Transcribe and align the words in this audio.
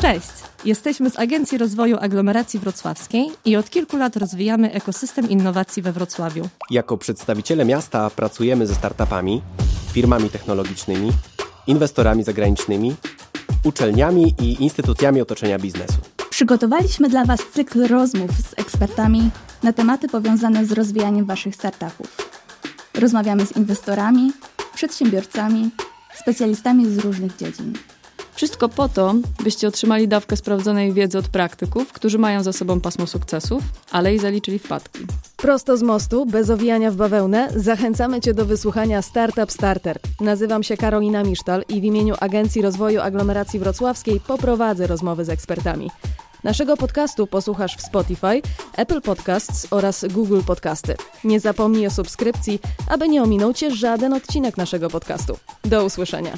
Cześć! 0.00 0.28
Jesteśmy 0.64 1.10
z 1.10 1.18
Agencji 1.18 1.58
Rozwoju 1.58 1.96
Aglomeracji 2.00 2.60
Wrocławskiej 2.60 3.26
i 3.44 3.56
od 3.56 3.70
kilku 3.70 3.96
lat 3.96 4.16
rozwijamy 4.16 4.72
ekosystem 4.72 5.30
innowacji 5.30 5.82
we 5.82 5.92
Wrocławiu. 5.92 6.48
Jako 6.70 6.98
przedstawiciele 6.98 7.64
miasta 7.64 8.10
pracujemy 8.10 8.66
ze 8.66 8.74
startupami, 8.74 9.42
firmami 9.92 10.30
technologicznymi, 10.30 11.12
inwestorami 11.66 12.22
zagranicznymi, 12.22 12.96
uczelniami 13.64 14.34
i 14.42 14.62
instytucjami 14.62 15.20
otoczenia 15.20 15.58
biznesu. 15.58 15.98
Przygotowaliśmy 16.30 17.08
dla 17.08 17.24
Was 17.24 17.40
cykl 17.52 17.86
rozmów 17.86 18.30
z 18.30 18.58
ekspertami 18.58 19.30
na 19.62 19.72
tematy 19.72 20.08
powiązane 20.08 20.66
z 20.66 20.72
rozwijaniem 20.72 21.26
Waszych 21.26 21.54
startupów. 21.54 22.16
Rozmawiamy 22.94 23.46
z 23.46 23.56
inwestorami, 23.56 24.32
przedsiębiorcami, 24.74 25.70
specjalistami 26.14 26.94
z 26.94 26.98
różnych 26.98 27.36
dziedzin. 27.36 27.72
Wszystko 28.40 28.68
po 28.68 28.88
to, 28.88 29.14
byście 29.44 29.68
otrzymali 29.68 30.08
dawkę 30.08 30.36
sprawdzonej 30.36 30.92
wiedzy 30.92 31.18
od 31.18 31.28
praktyków, 31.28 31.92
którzy 31.92 32.18
mają 32.18 32.42
za 32.42 32.52
sobą 32.52 32.80
pasmo 32.80 33.06
sukcesów, 33.06 33.62
ale 33.90 34.14
i 34.14 34.18
zaliczyli 34.18 34.58
wpadki. 34.58 34.98
Prosto 35.36 35.76
z 35.76 35.82
mostu, 35.82 36.26
bez 36.26 36.50
owijania 36.50 36.90
w 36.90 36.96
bawełnę, 36.96 37.48
zachęcamy 37.56 38.20
Cię 38.20 38.34
do 38.34 38.46
wysłuchania 38.46 39.02
Startup 39.02 39.52
Starter. 39.52 39.98
Nazywam 40.20 40.62
się 40.62 40.76
Karolina 40.76 41.22
Misztal 41.22 41.64
i 41.68 41.80
w 41.80 41.84
imieniu 41.84 42.14
Agencji 42.20 42.62
Rozwoju 42.62 43.00
Aglomeracji 43.00 43.58
Wrocławskiej 43.58 44.20
poprowadzę 44.20 44.86
rozmowy 44.86 45.24
z 45.24 45.28
ekspertami. 45.28 45.90
Naszego 46.44 46.76
podcastu 46.76 47.26
posłuchasz 47.26 47.76
w 47.76 47.82
Spotify, 47.82 48.42
Apple 48.76 49.00
Podcasts 49.00 49.66
oraz 49.70 50.04
Google 50.10 50.40
Podcasty. 50.46 50.96
Nie 51.24 51.40
zapomnij 51.40 51.86
o 51.86 51.90
subskrypcji, 51.90 52.58
aby 52.88 53.08
nie 53.08 53.22
ominął 53.22 53.52
Cię 53.52 53.70
żaden 53.70 54.12
odcinek 54.12 54.56
naszego 54.56 54.90
podcastu. 54.90 55.38
Do 55.64 55.84
usłyszenia. 55.84 56.32